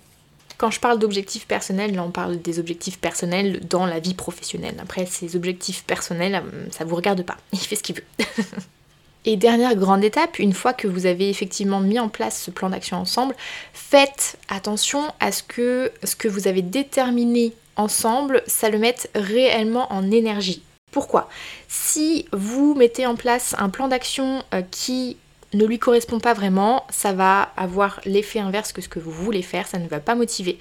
Quand 0.57 0.71
je 0.73 0.81
parle 0.81 0.99
d'objectifs 0.99 1.47
personnels, 1.47 1.95
là 1.95 2.02
on 2.02 2.11
parle 2.11 2.40
des 2.43 2.59
objectifs 2.59 2.99
personnels 2.99 3.61
dans 3.69 3.87
la 3.87 4.00
vie 4.00 4.14
professionnelle. 4.14 4.75
Après, 4.83 5.07
ces 5.07 5.37
objectifs 5.37 5.85
personnels, 5.85 6.35
euh, 6.35 6.67
ça 6.71 6.85
vous 6.85 6.97
regarde 6.97 7.23
pas. 7.23 7.37
Il 7.52 7.61
fait 7.61 7.76
ce 7.76 7.83
qu'il 7.83 7.97
veut. 7.97 8.05
Et 9.25 9.37
dernière 9.37 9.75
grande 9.75 10.05
étape, 10.05 10.39
une 10.39 10.53
fois 10.53 10.73
que 10.73 10.87
vous 10.87 11.07
avez 11.07 11.29
effectivement 11.29 11.81
mis 11.81 11.99
en 11.99 12.09
place 12.09 12.41
ce 12.41 12.51
plan 12.51 12.71
d'action 12.71 12.97
ensemble, 12.97 13.35
faites 13.73 14.39
attention 14.49 15.03
à 15.21 15.33
ce 15.33 15.43
que 15.43 15.93
ce 16.05 16.17
que 16.17 16.29
vous 16.29 16.49
avez 16.49 16.63
déterminé 16.63 17.53
ensemble, 17.77 18.43
ça 18.47 18.71
le 18.71 18.79
mette 18.79 19.11
réellement 19.15 19.93
en 19.93 20.11
énergie. 20.11 20.63
Pourquoi? 20.91 21.29
Si 21.69 22.27
vous 22.33 22.75
mettez 22.75 23.07
en 23.07 23.17
place 23.17 23.55
un 23.59 23.69
plan 23.69 23.89
d'action 23.89 24.43
euh, 24.55 24.63
qui 24.71 25.17
ne 25.55 25.65
lui 25.65 25.79
correspond 25.79 26.19
pas 26.21 26.35
vraiment, 26.35 26.85
ça 26.91 27.13
va 27.13 27.53
avoir 27.57 28.01
l'effet 28.05 28.39
inverse 28.39 28.73
que 28.73 28.83
ce 28.83 28.89
que 28.89 28.99
vous 28.99 29.13
voulez 29.13 29.43
faire, 29.43 29.67
ça 29.67 29.79
ne 29.79 29.89
va 29.89 30.01
pas 30.01 30.15
motiver. 30.15 30.59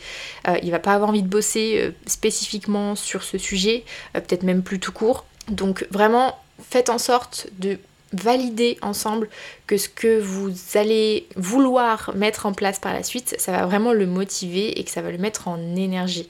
Euh, 0.47 0.57
il 0.63 0.71
va 0.71 0.79
pas 0.79 0.93
avoir 0.93 1.09
envie 1.09 1.23
de 1.23 1.27
bosser 1.27 1.79
euh, 1.79 1.91
spécifiquement 2.05 2.95
sur 2.95 3.23
ce 3.23 3.37
sujet, 3.37 3.83
peut-être 4.13 4.43
même 4.43 4.63
plus 4.63 4.79
tout 4.79 4.91
court. 4.91 5.25
Donc 5.49 5.87
vraiment, 5.91 6.37
faites 6.69 6.89
en 6.89 6.97
sorte 6.97 7.47
de 7.59 7.79
valider 8.13 8.77
ensemble 8.81 9.29
que 9.65 9.77
ce 9.77 9.89
que 9.89 10.19
vous 10.19 10.51
allez 10.75 11.27
vouloir 11.35 12.11
mettre 12.15 12.45
en 12.45 12.53
place 12.53 12.79
par 12.79 12.93
la 12.93 13.03
suite, 13.03 13.35
ça 13.37 13.51
va 13.51 13.65
vraiment 13.65 13.93
le 13.93 14.05
motiver 14.05 14.79
et 14.79 14.83
que 14.83 14.91
ça 14.91 15.01
va 15.01 15.11
le 15.11 15.17
mettre 15.17 15.47
en 15.47 15.75
énergie. 15.75 16.29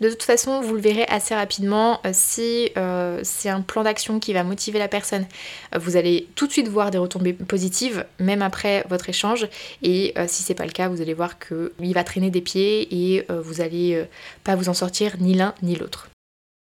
De 0.00 0.10
toute 0.10 0.24
façon, 0.24 0.60
vous 0.60 0.74
le 0.74 0.80
verrez 0.80 1.04
assez 1.04 1.34
rapidement, 1.34 2.00
euh, 2.04 2.10
si 2.12 2.70
euh, 2.76 3.20
c'est 3.22 3.48
un 3.48 3.60
plan 3.60 3.84
d'action 3.84 4.18
qui 4.18 4.32
va 4.32 4.42
motiver 4.42 4.80
la 4.80 4.88
personne, 4.88 5.24
euh, 5.74 5.78
vous 5.78 5.96
allez 5.96 6.26
tout 6.34 6.48
de 6.48 6.52
suite 6.52 6.66
voir 6.66 6.90
des 6.90 6.98
retombées 6.98 7.32
positives, 7.32 8.04
même 8.18 8.42
après 8.42 8.84
votre 8.88 9.08
échange. 9.08 9.48
Et 9.82 10.14
si 10.26 10.42
c'est 10.42 10.54
pas 10.54 10.66
le 10.66 10.72
cas, 10.72 10.88
vous 10.88 11.00
allez 11.00 11.14
voir 11.14 11.38
qu'il 11.38 11.94
va 11.94 12.04
traîner 12.04 12.30
des 12.30 12.40
pieds 12.40 13.14
et 13.14 13.26
vous 13.28 13.60
allez 13.60 14.04
pas 14.42 14.56
vous 14.56 14.68
en 14.68 14.74
sortir 14.74 15.14
ni 15.20 15.34
l'un 15.34 15.54
ni 15.62 15.76
l'autre. 15.76 16.08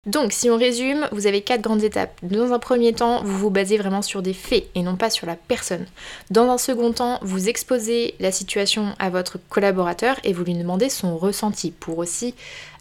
Donc, 0.10 0.34
si 0.34 0.50
on 0.50 0.58
résume, 0.58 1.08
vous 1.12 1.28
avez 1.28 1.42
quatre 1.42 1.62
grandes 1.62 1.84
étapes. 1.84 2.18
Dans 2.24 2.52
un 2.52 2.58
premier 2.58 2.94
temps, 2.94 3.22
vous 3.24 3.38
vous 3.38 3.50
basez 3.52 3.78
vraiment 3.78 4.02
sur 4.02 4.24
des 4.24 4.34
faits 4.34 4.66
et 4.74 4.82
non 4.82 4.96
pas 4.96 5.12
sur 5.12 5.28
la 5.28 5.36
personne. 5.36 5.86
Dans 6.32 6.50
un 6.50 6.58
second 6.58 6.92
temps, 6.94 7.20
vous 7.22 7.48
exposez 7.48 8.16
la 8.20 8.32
situation 8.32 8.96
à 8.98 9.12
votre 9.12 9.38
collaborateur 9.50 10.18
et 10.24 10.34
vous 10.34 10.44
lui 10.44 10.56
demandez 10.56 10.90
son 10.90 11.16
ressenti 11.16 11.70
pour 11.70 12.00
aussi 12.00 12.34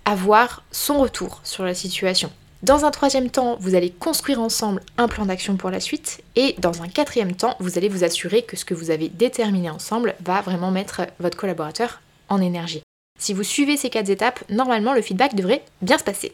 avoir 0.07 0.63
son 0.71 1.01
retour 1.01 1.41
sur 1.45 1.65
la 1.65 1.75
situation. 1.75 2.31
Dans 2.63 2.87
un 2.87 2.91
troisième 2.91 3.29
temps, 3.29 3.59
vous 3.61 3.75
allez 3.75 3.91
construire 3.91 4.41
ensemble 4.41 4.81
un 4.97 5.07
plan 5.07 5.27
d'action 5.27 5.59
pour 5.59 5.71
la 5.71 5.81
suite. 5.81 6.23
Et 6.35 6.55
dans 6.59 6.83
un 6.83 6.89
quatrième 6.89 7.35
temps, 7.35 7.57
vous 7.61 7.77
allez 7.77 7.91
vous 7.91 8.05
assurer 8.05 8.43
que 8.43 8.57
ce 8.57 8.65
que 8.65 8.75
vous 8.75 8.91
avez 8.91 9.11
déterminé 9.11 9.69
ensemble 9.69 10.15
va 10.25 10.41
vraiment 10.41 10.71
mettre 10.71 11.03
votre 11.21 11.37
collaborateur 11.37 12.01
en 12.31 12.41
énergie. 12.41 12.83
Si 13.21 13.35
vous 13.35 13.45
suivez 13.45 13.77
ces 13.77 13.91
quatre 13.91 14.09
étapes, 14.09 14.43
normalement 14.49 14.95
le 14.95 15.03
feedback 15.03 15.35
devrait 15.35 15.65
bien 15.83 15.99
se 15.99 16.05
passer. 16.05 16.33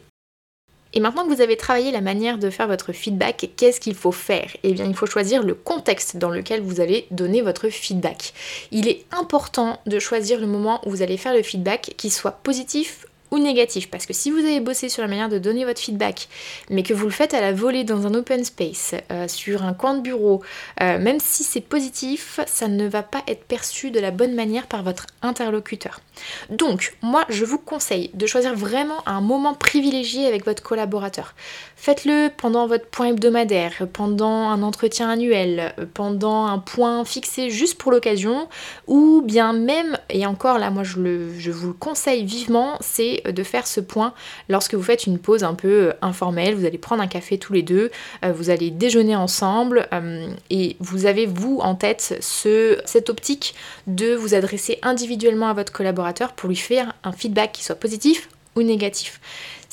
Et 0.95 1.01
maintenant 1.01 1.27
que 1.27 1.33
vous 1.33 1.41
avez 1.41 1.57
travaillé 1.57 1.91
la 1.91 1.99
manière 1.99 2.37
de 2.37 2.49
faire 2.49 2.67
votre 2.67 2.93
feedback, 2.93 3.49
qu'est-ce 3.57 3.81
qu'il 3.81 3.95
faut 3.95 4.13
faire? 4.13 4.49
Eh 4.63 4.73
bien, 4.73 4.85
il 4.85 4.95
faut 4.95 5.05
choisir 5.05 5.43
le 5.43 5.53
contexte 5.53 6.15
dans 6.15 6.29
lequel 6.29 6.61
vous 6.61 6.79
allez 6.79 7.05
donner 7.11 7.41
votre 7.41 7.67
feedback. 7.67 8.33
Il 8.71 8.87
est 8.87 9.03
important 9.11 9.79
de 9.85 9.99
choisir 9.99 10.39
le 10.39 10.47
moment 10.47 10.79
où 10.85 10.91
vous 10.91 11.01
allez 11.01 11.17
faire 11.17 11.33
le 11.33 11.43
feedback 11.43 11.93
qui 11.97 12.09
soit 12.09 12.39
positif 12.43 13.05
ou 13.31 13.39
négatif. 13.39 13.89
Parce 13.89 14.05
que 14.05 14.13
si 14.13 14.31
vous 14.31 14.39
avez 14.39 14.59
bossé 14.59 14.89
sur 14.89 15.01
la 15.01 15.07
manière 15.07 15.29
de 15.29 15.37
donner 15.37 15.65
votre 15.65 15.81
feedback, 15.81 16.27
mais 16.69 16.83
que 16.83 16.93
vous 16.93 17.05
le 17.05 17.11
faites 17.11 17.33
à 17.33 17.41
la 17.41 17.51
volée 17.51 17.83
dans 17.83 18.07
un 18.07 18.13
open 18.13 18.43
space, 18.43 18.95
euh, 19.11 19.27
sur 19.27 19.63
un 19.63 19.73
coin 19.73 19.95
de 19.95 20.01
bureau, 20.01 20.41
euh, 20.81 20.99
même 20.99 21.19
si 21.19 21.43
c'est 21.43 21.61
positif, 21.61 22.39
ça 22.45 22.67
ne 22.67 22.87
va 22.87 23.03
pas 23.03 23.23
être 23.27 23.43
perçu 23.45 23.91
de 23.91 23.99
la 23.99 24.11
bonne 24.11 24.35
manière 24.35 24.67
par 24.67 24.83
votre 24.83 25.07
interlocuteur. 25.21 26.01
Donc, 26.49 26.95
moi, 27.01 27.25
je 27.29 27.45
vous 27.45 27.57
conseille 27.57 28.09
de 28.13 28.25
choisir 28.25 28.55
vraiment 28.55 29.05
un 29.05 29.21
moment 29.21 29.53
privilégié 29.53 30.27
avec 30.27 30.45
votre 30.45 30.63
collaborateur. 30.63 31.33
Faites-le 31.75 32.29
pendant 32.35 32.67
votre 32.67 32.87
point 32.87 33.07
hebdomadaire, 33.07 33.87
pendant 33.91 34.49
un 34.49 34.63
entretien 34.63 35.09
annuel, 35.09 35.73
pendant 35.93 36.45
un 36.45 36.59
point 36.59 37.03
fixé 37.05 37.49
juste 37.49 37.77
pour 37.77 37.91
l'occasion, 37.91 38.47
ou 38.87 39.21
bien 39.23 39.53
même, 39.53 39.97
et 40.09 40.25
encore 40.25 40.57
là, 40.57 40.69
moi 40.69 40.83
je, 40.83 40.95
je 41.37 41.51
vous 41.51 41.67
le 41.67 41.73
conseille 41.73 42.25
vivement, 42.25 42.77
c'est 42.79 43.21
de 43.31 43.43
faire 43.43 43.67
ce 43.67 43.79
point 43.79 44.13
lorsque 44.49 44.73
vous 44.73 44.83
faites 44.83 45.05
une 45.05 45.19
pause 45.19 45.43
un 45.43 45.53
peu 45.53 45.93
informelle. 46.01 46.55
Vous 46.55 46.65
allez 46.65 46.77
prendre 46.77 47.01
un 47.01 47.07
café 47.07 47.37
tous 47.37 47.53
les 47.53 47.63
deux, 47.63 47.91
euh, 48.23 48.31
vous 48.31 48.49
allez 48.49 48.71
déjeuner 48.71 49.15
ensemble, 49.15 49.87
euh, 49.93 50.27
et 50.49 50.75
vous 50.79 51.05
avez 51.05 51.25
vous 51.25 51.59
en 51.61 51.75
tête 51.75 52.17
ce, 52.21 52.79
cette 52.85 53.09
optique 53.09 53.55
de 53.87 54.15
vous 54.15 54.33
adresser 54.33 54.79
individuellement 54.81 55.47
à 55.47 55.53
votre 55.53 55.71
collaborateur 55.71 56.33
pour 56.33 56.49
lui 56.49 56.55
faire 56.55 56.93
un 57.03 57.11
feedback 57.11 57.51
qui 57.51 57.63
soit 57.63 57.75
positif 57.75 58.29
ou 58.55 58.63
négatif. 58.63 59.19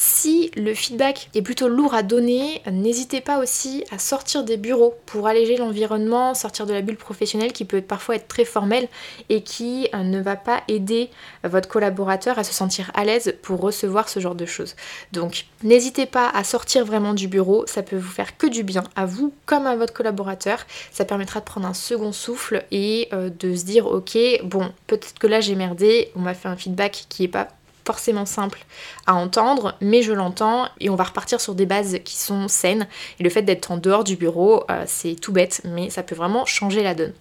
Si 0.04 0.50
le 0.56 0.74
feedback 0.74 1.30
est 1.32 1.42
plutôt 1.42 1.68
lourd 1.68 1.94
à 1.94 2.02
donner, 2.02 2.60
n'hésitez 2.68 3.20
pas 3.20 3.38
aussi 3.38 3.84
à 3.92 4.00
sortir 4.00 4.42
des 4.42 4.56
bureaux 4.56 4.96
pour 5.06 5.28
alléger 5.28 5.56
l'environnement, 5.56 6.34
sortir 6.34 6.66
de 6.66 6.72
la 6.72 6.80
bulle 6.80 6.96
professionnelle 6.96 7.52
qui 7.52 7.64
peut 7.64 7.80
parfois 7.80 8.16
être 8.16 8.26
très 8.26 8.44
formelle 8.44 8.88
et 9.28 9.42
qui 9.44 9.88
euh, 9.94 10.02
ne 10.02 10.20
va 10.20 10.34
pas 10.34 10.64
aider 10.66 11.08
votre 11.44 11.68
collaborateur 11.68 12.36
à 12.36 12.42
se 12.42 12.52
sentir 12.52 12.90
à 12.94 13.04
l'aise 13.04 13.36
pour 13.42 13.60
recevoir 13.60 14.08
ce 14.08 14.18
genre 14.18 14.34
de 14.34 14.44
choses. 14.44 14.74
Donc 15.12 15.46
n'hésitez 15.62 16.06
pas 16.06 16.28
à 16.30 16.42
sortir 16.42 16.84
vraiment 16.84 17.14
du 17.14 17.28
bureau, 17.28 17.64
ça 17.68 17.84
peut 17.84 17.96
vous 17.96 18.10
faire 18.10 18.36
que 18.36 18.48
du 18.48 18.64
bien 18.64 18.82
à 18.96 19.06
vous 19.06 19.32
comme 19.46 19.68
à 19.68 19.76
votre 19.76 19.92
collaborateur. 19.92 20.66
Ça 20.90 21.04
permettra 21.04 21.38
de 21.38 21.44
prendre 21.44 21.68
un 21.68 21.74
second 21.74 22.10
souffle 22.10 22.64
et 22.72 23.06
euh, 23.12 23.30
de 23.38 23.54
se 23.54 23.64
dire 23.64 23.86
ok, 23.86 24.18
bon, 24.42 24.72
peut-être 24.88 25.20
que 25.20 25.28
là 25.28 25.40
j'ai 25.40 25.54
merdé, 25.54 26.10
on 26.16 26.20
m'a 26.20 26.34
fait 26.34 26.48
un 26.48 26.56
feedback 26.56 27.06
qui 27.08 27.22
est 27.22 27.28
pas 27.28 27.46
forcément 27.84 28.26
simple 28.26 28.64
à 29.06 29.14
entendre, 29.14 29.74
mais 29.80 30.02
je 30.02 30.12
l'entends 30.12 30.68
et 30.80 30.90
on 30.90 30.96
va 30.96 31.04
repartir 31.04 31.40
sur 31.40 31.54
des 31.54 31.66
bases 31.66 31.98
qui 32.04 32.16
sont 32.16 32.48
saines. 32.48 32.86
Et 33.18 33.24
le 33.24 33.30
fait 33.30 33.42
d'être 33.42 33.70
en 33.70 33.76
dehors 33.76 34.04
du 34.04 34.16
bureau, 34.16 34.64
euh, 34.70 34.84
c'est 34.86 35.14
tout 35.14 35.32
bête, 35.32 35.62
mais 35.64 35.90
ça 35.90 36.02
peut 36.02 36.14
vraiment 36.14 36.46
changer 36.46 36.82
la 36.82 36.94
donne. 36.94 37.12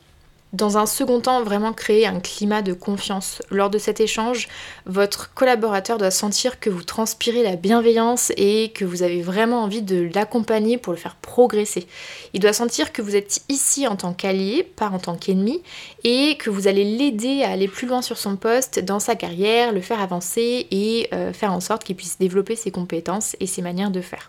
Dans 0.54 0.78
un 0.78 0.86
second 0.86 1.22
temps, 1.22 1.44
vraiment 1.44 1.72
créer 1.72 2.06
un 2.06 2.20
climat 2.20 2.62
de 2.62 2.74
confiance. 2.74 3.42
Lors 3.52 3.70
de 3.70 3.78
cet 3.78 4.02
échange, 4.02 4.50
votre 4.86 5.34
collaborateur 5.34 5.98
doit 5.98 6.12
sentir 6.12 6.60
que 6.60 6.70
vous 6.70 6.84
transpirez 6.84 7.42
la 7.42 7.56
bienveillance 7.56 8.34
et 8.36 8.74
que 8.76 8.84
vous 8.84 9.02
avez 9.02 9.22
vraiment 9.22 9.64
envie 9.64 9.82
de 9.82 10.10
l'accompagner 10.14 10.78
pour 10.78 10.92
le 10.92 11.00
faire 11.00 11.16
progresser. 11.16 11.88
Il 12.34 12.42
doit 12.42 12.52
sentir 12.52 12.92
que 12.92 13.02
vous 13.02 13.16
êtes 13.16 13.44
ici 13.48 13.88
en 13.88 13.96
tant 13.96 14.12
qu'allié, 14.12 14.64
pas 14.64 14.90
en 14.90 15.00
tant 15.00 15.16
qu'ennemi, 15.16 15.64
et 16.04 16.36
que 16.36 16.50
vous 16.50 16.68
allez 16.68 16.84
l'aider 16.84 17.44
à 17.44 17.52
aller 17.52 17.70
plus 17.70 17.88
loin 17.88 18.02
sur 18.02 18.18
son 18.18 18.36
poste, 18.36 18.80
dans 18.80 19.00
sa 19.00 19.16
carrière, 19.16 19.72
le 19.72 19.80
faire 19.80 20.02
avancer 20.02 20.68
et 20.70 21.08
euh, 21.14 21.32
faire 21.32 21.54
en 21.54 21.62
sorte 21.62 21.86
qu'il 21.86 21.96
puisse 21.96 22.20
développer 22.20 22.58
ses 22.58 22.72
compétences 22.72 23.38
et 23.40 23.48
ses 23.48 23.62
manières 23.62 23.92
de 23.92 24.02
faire. 24.02 24.28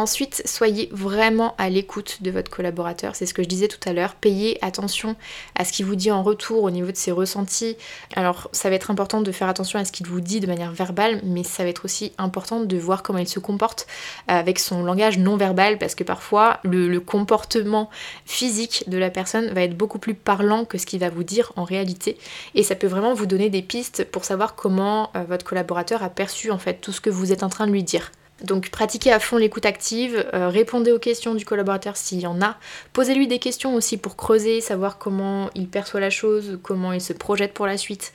Ensuite, 0.00 0.40
soyez 0.46 0.88
vraiment 0.92 1.54
à 1.58 1.68
l'écoute 1.68 2.22
de 2.22 2.30
votre 2.30 2.50
collaborateur. 2.50 3.14
C'est 3.14 3.26
ce 3.26 3.34
que 3.34 3.42
je 3.42 3.48
disais 3.48 3.68
tout 3.68 3.86
à 3.86 3.92
l'heure. 3.92 4.14
Payez 4.14 4.56
attention 4.64 5.14
à 5.56 5.66
ce 5.66 5.74
qu'il 5.74 5.84
vous 5.84 5.94
dit 5.94 6.10
en 6.10 6.22
retour 6.22 6.62
au 6.62 6.70
niveau 6.70 6.90
de 6.90 6.96
ses 6.96 7.12
ressentis. 7.12 7.76
Alors, 8.16 8.48
ça 8.52 8.70
va 8.70 8.76
être 8.76 8.90
important 8.90 9.20
de 9.20 9.30
faire 9.30 9.50
attention 9.50 9.78
à 9.78 9.84
ce 9.84 9.92
qu'il 9.92 10.06
vous 10.06 10.22
dit 10.22 10.40
de 10.40 10.46
manière 10.46 10.72
verbale, 10.72 11.20
mais 11.22 11.44
ça 11.44 11.64
va 11.64 11.68
être 11.68 11.84
aussi 11.84 12.14
important 12.16 12.60
de 12.60 12.78
voir 12.78 13.02
comment 13.02 13.18
il 13.18 13.28
se 13.28 13.40
comporte 13.40 13.86
avec 14.26 14.58
son 14.58 14.84
langage 14.84 15.18
non 15.18 15.36
verbal, 15.36 15.76
parce 15.76 15.94
que 15.94 16.02
parfois, 16.02 16.60
le, 16.64 16.98
comportement 16.98 17.90
physique 18.24 18.84
de 18.86 18.96
la 18.96 19.10
personne 19.10 19.50
va 19.50 19.60
être 19.60 19.76
beaucoup 19.76 19.98
plus 19.98 20.14
parlant 20.14 20.64
que 20.64 20.78
ce 20.78 20.86
qu'il 20.86 21.00
va 21.00 21.10
vous 21.10 21.24
dire 21.24 21.52
en 21.56 21.64
réalité. 21.64 22.16
Et 22.54 22.62
ça 22.62 22.74
peut 22.74 22.86
vraiment 22.86 23.12
vous 23.12 23.26
donner 23.26 23.50
des 23.50 23.60
pistes 23.60 24.04
pour 24.04 24.24
savoir 24.24 24.54
comment 24.54 25.10
euh, 25.14 25.24
votre 25.28 25.44
collaborateur 25.44 26.02
a 26.02 26.08
perçu 26.08 26.50
en 26.50 26.58
fait 26.58 26.80
tout 26.80 26.92
ce 26.92 27.02
que 27.02 27.10
vous 27.10 27.32
êtes 27.32 27.42
en 27.42 27.50
train 27.50 27.66
de 27.66 27.72
lui 27.72 27.82
dire. 27.82 28.12
Donc 28.42 28.70
pratiquez 28.70 29.12
à 29.12 29.20
fond 29.20 29.36
l'écoute 29.36 29.66
active, 29.66 30.24
euh, 30.34 30.48
répondez 30.48 30.92
aux 30.92 30.98
questions 30.98 31.34
du 31.34 31.44
collaborateur 31.44 31.96
s'il 31.96 32.20
y 32.20 32.26
en 32.26 32.40
a, 32.40 32.56
posez-lui 32.92 33.26
des 33.26 33.38
questions 33.38 33.74
aussi 33.74 33.96
pour 33.96 34.16
creuser, 34.16 34.60
savoir 34.60 34.98
comment 34.98 35.50
il 35.54 35.68
perçoit 35.68 36.00
la 36.00 36.10
chose, 36.10 36.58
comment 36.62 36.92
il 36.92 37.00
se 37.00 37.12
projette 37.12 37.52
pour 37.52 37.66
la 37.66 37.76
suite. 37.76 38.12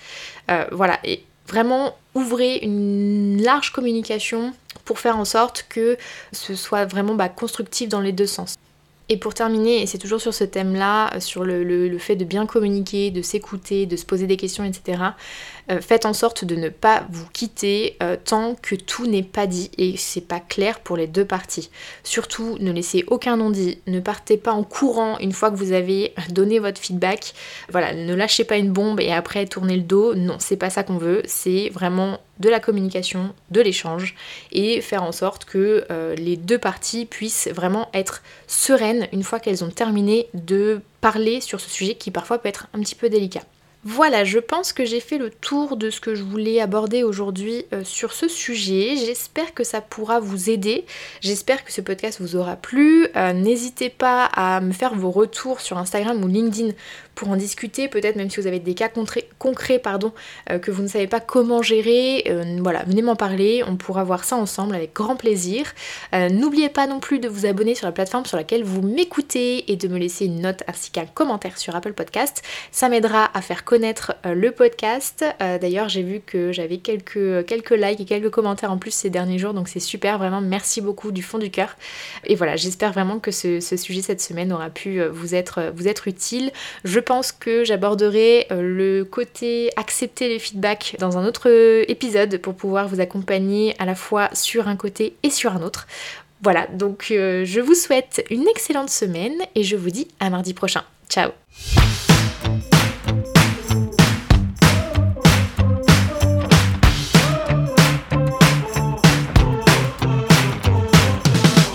Euh, 0.50 0.66
voilà, 0.72 1.00
et 1.04 1.24
vraiment 1.48 1.96
ouvrez 2.16 2.58
une 2.58 3.42
large 3.42 3.72
communication 3.72 4.54
pour 4.84 5.00
faire 5.00 5.18
en 5.18 5.26
sorte 5.26 5.66
que 5.70 5.98
ce 6.32 6.56
soit 6.56 6.86
vraiment 6.86 7.16
bah, 7.16 7.30
constructif 7.30 7.90
dans 7.90 8.02
les 8.02 8.12
deux 8.12 8.28
sens. 8.28 8.56
Et 9.08 9.18
pour 9.18 9.36
terminer, 9.36 9.84
et 9.84 9.86
c'est 9.86 10.00
toujours 10.00 10.20
sur 10.20 10.34
ce 10.34 10.44
thème-là, 10.44 11.14
euh, 11.14 11.20
sur 11.20 11.44
le, 11.44 11.98
fait 12.00 12.16
de 12.16 12.26
bien 12.26 12.48
communiquer, 12.48 13.12
de 13.12 13.22
s'écouter, 13.22 13.86
de 13.86 13.96
se 13.96 14.06
poser 14.06 14.26
des 14.26 14.38
questions, 14.38 14.64
etc., 14.64 15.00
euh, 15.72 15.82
faites 15.82 16.06
en 16.06 16.14
sorte 16.14 16.46
de 16.46 16.56
ne 16.56 16.70
pas 16.70 17.06
vous 17.10 17.28
quitter 17.34 17.98
euh, 18.04 18.18
tant 18.24 18.56
que 18.56 18.76
tout 18.76 19.08
n'est 19.08 19.24
pas 19.24 19.48
dit 19.48 19.72
et 19.78 19.98
c'est 19.98 20.22
pas 20.22 20.40
clair 20.40 20.80
pour 20.80 20.98
les 20.98 21.08
deux 21.08 21.26
parties. 21.26 21.70
Surtout, 22.04 22.58
ne 22.60 22.72
laissez 22.72 23.04
aucun 23.08 23.38
non-dit, 23.38 23.80
ne 23.88 24.00
partez 24.00 24.38
pas 24.38 24.52
en 24.52 24.64
courant 24.64 25.18
une 25.20 25.32
fois 25.32 25.52
que 25.52 25.56
vous 25.56 25.72
avez 25.72 26.14
donné 26.30 26.60
votre 26.60 26.80
feedback. 26.80 27.34
Voilà, 27.72 27.94
ne 27.94 28.14
lâchez 28.14 28.44
pas 28.44 28.58
une 28.58 28.72
bombe 28.72 29.00
et 29.00 29.12
après 29.12 29.46
tournez 29.46 29.78
le 29.78 29.84
dos. 29.84 30.16
Non, 30.16 30.38
c'est 30.40 30.58
pas 30.58 30.70
ça 30.70 30.84
qu'on 30.84 30.98
veut, 30.98 31.22
c'est 31.26 31.70
vraiment 31.70 32.20
de 32.40 32.50
la 32.50 32.60
communication, 32.60 33.34
de 33.52 33.62
l'échange 33.62 34.16
et 34.52 34.82
faire 34.82 35.04
en 35.04 35.12
sorte 35.12 35.46
que 35.46 35.86
euh, 35.90 36.16
les 36.16 36.36
deux 36.36 36.58
parties 36.58 37.06
puissent 37.06 37.48
vraiment 37.48 37.90
être 37.94 38.24
sereines 38.48 39.08
une 39.14 39.24
fois 39.24 39.40
qu'elles 39.40 39.64
ont 39.64 39.70
terminé 39.70 40.28
de 40.34 40.82
parler 41.02 41.40
sur 41.40 41.60
ce 41.60 41.70
sujet 41.70 41.96
qui 41.96 42.12
parfois 42.12 42.40
peut 42.40 42.50
être 42.50 42.68
un 42.74 42.80
petit 42.80 42.96
peu 42.96 43.10
délicat. 43.10 43.42
Voilà, 43.88 44.24
je 44.24 44.40
pense 44.40 44.74
que 44.74 44.84
j'ai 44.84 45.00
fait 45.00 45.20
le 45.20 45.30
tour 45.30 45.78
de 45.78 45.92
ce 45.92 46.02
que 46.02 46.16
je 46.16 46.24
voulais 46.24 46.60
aborder 46.60 47.04
aujourd'hui 47.04 47.68
euh, 47.72 47.84
sur 47.84 48.14
ce 48.14 48.28
sujet. 48.28 48.96
J'espère 48.96 49.54
que 49.54 49.64
ça 49.64 49.80
pourra 49.80 50.20
vous 50.20 50.50
aider. 50.50 50.86
J'espère 51.22 51.64
que 51.64 51.72
ce 51.72 51.82
podcast 51.82 52.20
vous 52.20 52.36
aura 52.36 52.56
plu. 52.56 53.08
Euh, 53.16 53.32
n'hésitez 53.32 53.92
pas 53.92 54.26
à 54.26 54.60
me 54.60 54.72
faire 54.72 54.96
vos 54.96 55.12
retours 55.12 55.62
sur 55.62 55.78
Instagram 55.78 56.24
ou 56.24 56.28
LinkedIn 56.28 56.72
pour 57.14 57.30
en 57.30 57.36
discuter, 57.36 57.88
peut-être 57.88 58.16
même 58.16 58.30
si 58.30 58.42
vous 58.42 58.48
avez 58.48 58.60
des 58.60 58.74
cas 58.74 58.90
concrets, 58.90 59.82
euh, 60.50 60.60
que 60.60 60.72
vous 60.72 60.82
ne 60.82 60.88
savez 60.88 61.08
pas 61.08 61.22
comment 61.22 61.62
gérer, 61.62 62.26
voilà, 62.60 62.84
venez 62.84 63.02
m'en 63.02 63.16
parler, 63.16 63.64
on 63.66 63.78
pourra 63.78 64.04
voir 64.04 64.26
ça 64.26 64.36
ensemble 64.36 64.76
avec 64.76 64.94
grand 64.94 65.16
plaisir. 65.16 65.66
N'oubliez 66.12 66.68
pas 66.68 66.88
non 66.88 67.00
plus 67.00 67.20
de 67.20 67.30
vous 67.30 67.46
abonner 67.46 67.74
sur 67.74 67.86
la 67.86 67.94
plateforme 67.94 68.26
sur 68.26 68.36
laquelle 68.36 68.66
vous 68.66 68.82
m'écoutez 68.82 69.72
et 69.72 69.78
de 69.78 69.88
me 69.88 69.98
laisser 69.98 70.26
une 70.26 70.42
note 70.42 70.64
ainsi 70.68 70.92
qu'un 70.92 71.06
commentaire 71.06 71.58
sur 71.58 71.74
Apple 71.74 71.94
Podcast. 71.94 72.42
Ça 72.72 72.90
m'aidera 72.90 73.30
à 73.34 73.42
faire 73.42 73.64
connaître 73.64 73.75
connaître 73.76 74.16
le 74.24 74.52
podcast. 74.52 75.26
D'ailleurs, 75.40 75.90
j'ai 75.90 76.02
vu 76.02 76.22
que 76.26 76.54
j'avais 76.54 76.78
quelques, 76.78 77.46
quelques 77.46 77.72
likes 77.72 78.00
et 78.00 78.06
quelques 78.06 78.30
commentaires 78.30 78.72
en 78.72 78.78
plus 78.78 78.92
ces 78.92 79.10
derniers 79.10 79.38
jours, 79.38 79.54
donc 79.54 79.68
c'est 79.68 79.82
super, 79.82 80.18
vraiment 80.18 80.40
merci 80.40 80.80
beaucoup 80.80 81.12
du 81.12 81.22
fond 81.22 81.40
du 81.40 81.52
cœur. 81.52 81.76
Et 82.26 82.36
voilà, 82.36 82.56
j'espère 82.56 82.94
vraiment 82.94 83.20
que 83.20 83.32
ce, 83.32 83.60
sujet 83.60 84.02
cette 84.02 84.22
semaine 84.22 84.54
aura 84.54 84.70
pu 84.70 85.04
vous 85.04 85.36
être, 85.36 85.74
vous 85.76 85.90
être 85.90 86.08
utile. 86.08 86.52
Je 86.86 87.02
pense 87.02 87.34
que 87.34 87.66
j'aborderai 87.66 88.48
le 88.50 89.04
côté 89.04 89.72
accepter 89.76 90.30
les 90.30 90.40
feedbacks 90.40 90.96
dans 91.00 91.18
un 91.18 91.26
autre 91.26 91.50
épisode 91.90 92.38
pour 92.38 92.56
pouvoir 92.56 92.88
vous 92.88 93.02
accompagner 93.02 93.76
à 93.78 93.86
la 93.86 93.96
fois 93.96 94.30
sur 94.32 94.70
un 94.70 94.78
côté 94.78 95.16
et 95.24 95.30
sur 95.30 95.52
un 95.52 95.62
autre. 95.62 95.86
Voilà, 96.42 96.68
donc 96.68 97.08
euh, 97.12 97.44
je 97.44 97.60
vous 97.60 97.76
souhaite 97.76 98.24
une 98.30 98.48
excellente 98.48 98.90
semaine 98.90 99.36
et 99.56 99.64
je 99.64 99.76
vous 99.76 99.90
dis 99.90 100.08
à 100.20 100.30
mardi 100.30 100.54
prochain. 100.54 100.84
Ciao 101.10 101.32